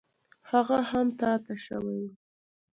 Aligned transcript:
هغه 0.51 0.77
هم 0.91 1.07
تا 1.19 1.31
ته 1.43 1.53
شوی 1.65 1.97
و. 2.05 2.09